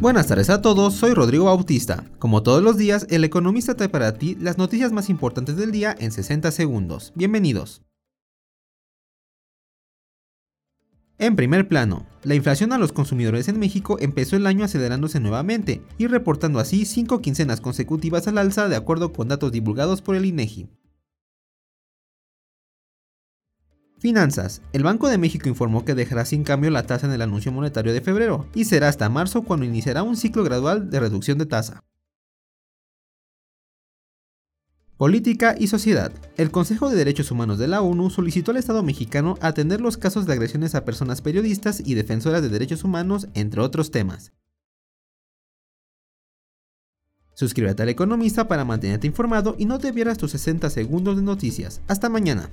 [0.00, 2.04] Buenas tardes a todos, soy Rodrigo Bautista.
[2.20, 5.92] Como todos los días, el economista trae para ti las noticias más importantes del día
[5.98, 7.12] en 60 segundos.
[7.16, 7.82] Bienvenidos.
[11.18, 15.82] En primer plano, la inflación a los consumidores en México empezó el año acelerándose nuevamente
[15.98, 20.26] y reportando así cinco quincenas consecutivas al alza de acuerdo con datos divulgados por el
[20.26, 20.68] INEGI.
[23.98, 24.62] Finanzas.
[24.72, 27.92] El Banco de México informó que dejará sin cambio la tasa en el anuncio monetario
[27.92, 31.84] de febrero y será hasta marzo cuando iniciará un ciclo gradual de reducción de tasa.
[34.96, 36.12] Política y Sociedad.
[36.36, 40.26] El Consejo de Derechos Humanos de la ONU solicitó al Estado mexicano atender los casos
[40.26, 44.32] de agresiones a personas periodistas y defensoras de derechos humanos, entre otros temas.
[47.34, 51.80] Suscríbete al Economista para mantenerte informado y no te pierdas tus 60 segundos de noticias.
[51.86, 52.50] Hasta mañana.